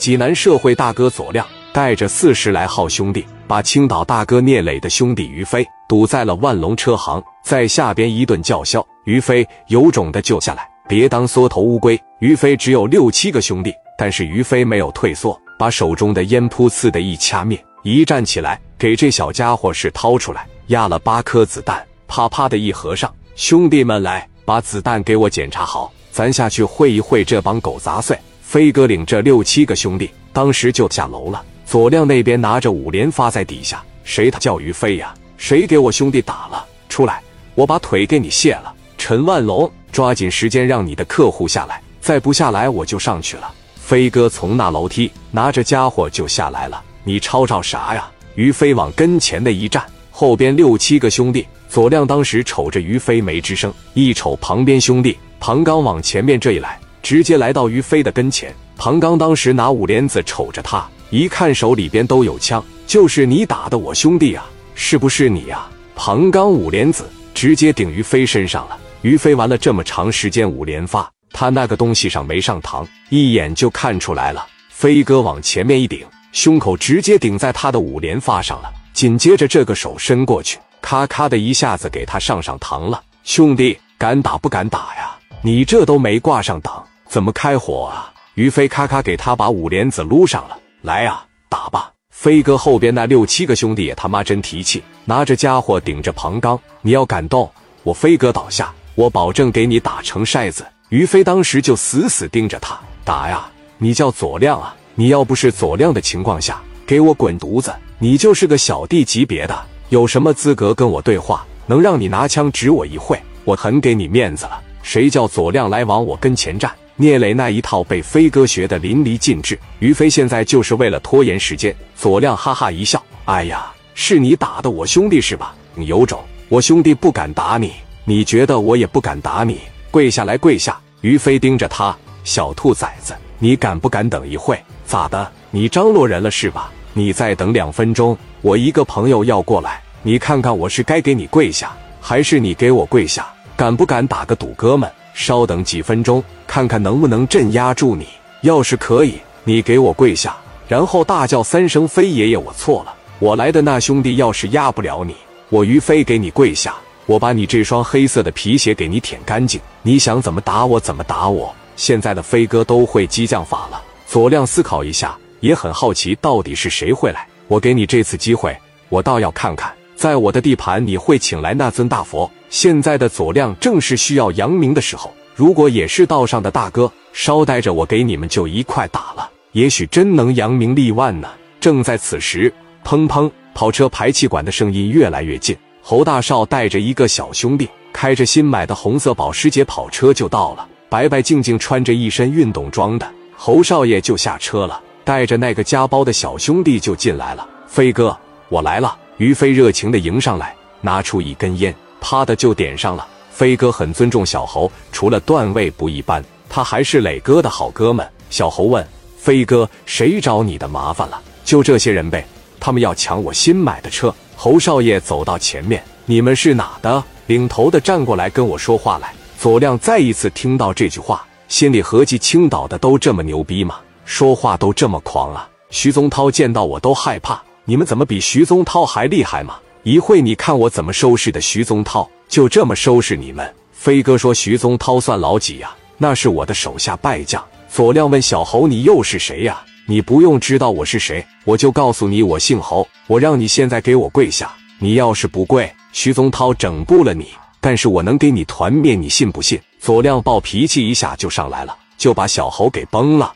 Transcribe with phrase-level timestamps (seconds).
[0.00, 8.84] 济南社会大哥左亮带着四十来号兄弟，把青岛大哥聂磊的兄弟于飞堵在了万隆车行，在下边一顿叫嚣。
[9.04, 12.00] 于飞有种的就下来，别当缩头乌龟。
[12.20, 23.14] 于飞只有六七个兄弟，但是于飞没有退缩，把手中的烟扑呲的一掐灭，一站起来，给这小家伙是掏出来，压了八颗子弹，啪啪的一合上。
[23.36, 28.18] 兄弟们来，把子弹给我检查好，咱下去会一会这帮狗杂碎。
[28.50, 31.40] 飞哥领着六七个兄弟，当时就下楼了。
[31.64, 35.14] 左亮那边拿着五连发在底下，谁他叫于飞呀？
[35.36, 36.66] 谁给我兄弟打了？
[36.88, 37.22] 出来，
[37.54, 38.74] 我把腿给你卸了。
[38.98, 43.54] 陈万龙，抓紧时间让你的客户下来，再不下来我就上去了。
[43.76, 46.82] 飞哥从那楼梯拿着家伙就下来了。
[47.04, 48.10] 你吵吵啥呀？
[48.34, 51.46] 于飞往跟前的一站，后边六七个兄弟。
[51.68, 56.76] 左亮当时瞅着于飞没吱声，一瞅旁边兄弟庞刚往前面这一来。
[57.02, 65.66] 直接来到于飞的跟前，庞刚当时拿五连子瞅着他，一看手里边都有枪，就是你打的我兄弟啊，是不是你呀？
[65.94, 74.46] 庞刚五连子直接顶于飞身上了，于飞玩了这么长时间五连发，他那个东西上没上膛，一眼就看出来了。
[74.70, 83.02] 飞哥往前面一顶，胸口直接顶在他的五连发上了，紧接着这个手伸过去，咔咔的一下子给他上上膛了。
[83.24, 85.14] 兄弟，敢打不敢打呀？
[85.42, 86.82] 你这都没挂上档。
[87.10, 88.12] 怎么开火啊？
[88.34, 91.90] 于飞咔咔给他把五连子撸上了，来呀，打吧！
[92.08, 97.50] 飞哥后边那六七个兄弟也他妈真提气，拿着家伙顶着庞刚，你要敢动，
[97.82, 100.64] 我飞哥倒下，我保证给你打成筛子。
[100.90, 103.50] 于飞当时就死死盯着他打呀！
[103.78, 104.76] 你叫左亮啊？
[104.94, 107.74] 你要不是左亮的情况下，给我滚犊子！
[107.98, 111.44] 你就是个小弟级别的，有什么资格跟我对话？
[111.66, 114.62] 能让你拿枪指我一会，我很给你面子了。
[114.84, 116.70] 谁叫左亮来往我跟前站？
[117.00, 121.74] 聂磊那一套被飞哥学的淋漓尽致，于飞现在就是为了拖延时间。
[121.96, 125.54] 左亮哈哈一笑：“哎呀，是你打的我兄弟是吧？
[125.74, 126.20] 你有种！
[126.50, 127.72] 我兄弟不敢打你，
[128.04, 129.60] 你觉得我也不敢打你？
[129.90, 134.62] 跪下来，跪下！”于飞盯着他：“小兔崽子，你敢不敢等一会？
[134.84, 135.26] 咋的？
[135.50, 136.70] 你张罗人了是吧？
[136.92, 143.26] 你再等两分钟，我一个朋友要过来，你看看我是该给你跪下，还是你给我跪下？
[143.56, 148.08] 敢不敢打个赌，哥们？”稍等几分钟，看看能不能镇压住你。
[148.40, 152.92] 要是可以，你给我跪下，然后大叫三声“飞爷爷，我错了”。
[153.20, 155.14] 我来的那兄弟要是压不了你，
[155.48, 156.74] 我于飞给你跪下，
[157.06, 159.60] 我把你这双黑色的皮鞋给你舔干净。
[159.82, 161.54] 你想怎么打我怎么打我。
[161.76, 163.80] 现在的飞哥都会激将法了。
[164.08, 167.24] 左亮思考一下，也很好奇到底是谁会来。
[167.46, 172.28] 我给你这次机会，我倒要看看，在我的地盘你会请来那尊大佛。
[172.48, 181.30] 现在的左亮正是需要扬名的时候，如果也是道上的大哥，稍待着，我给你们就一块打了，也许真能扬名立万呢。
[181.58, 182.52] 正在此时，
[182.84, 185.56] 砰砰，跑车排气管的声音越来越近。
[185.80, 190.68] 侯大少带着一个小兄弟，开着新买的红色保时捷跑车就到了。
[190.90, 197.48] 白白净净穿着一身运动装的侯少爷就下车了，带着那个夹包的小兄弟就进来了。
[197.66, 198.14] 飞哥，
[198.50, 198.94] 我来了。
[199.16, 201.74] 于飞热情的迎上来，拿出一根烟。
[201.98, 203.08] 啪的就点上了。
[203.40, 208.06] 飞哥很尊重小侯，除了段位不一般，他还是磊哥的好哥们。
[208.28, 208.86] 小侯问
[209.16, 212.22] 飞哥：“谁找你的麻烦了？”就这些人呗，
[212.60, 214.14] 他们要抢我新买的车。
[214.36, 219.10] 侯少爷走到前面：“你们是哪的？”领头的站过来跟我说话来。
[219.38, 223.76] 左亮再一次听到这句话，心里合计：青岛的都这么牛逼吗？
[224.04, 225.48] 说话都这么狂啊！
[225.70, 229.56] 徐宗涛见到我都害怕，你们怎么比徐宗涛还厉害吗？
[229.82, 233.54] 一会你看我怎么收拾的徐宗涛，就这么收拾你们。
[233.72, 235.74] 飞哥说徐宗涛算老几呀？
[235.98, 237.44] 那是我的手下败将。
[237.68, 242.86] 左亮问小侯：“你又是谁呀？”你不用知道我是谁，我就告诉你，我姓侯。
[243.08, 247.26] 我让你现在给我跪下，你要是不跪，徐宗涛整不了你。
[247.60, 249.60] 但是我能给你团灭，你信不信？
[249.80, 253.32] 左亮暴脾气一下就上来了，就把小侯给崩了。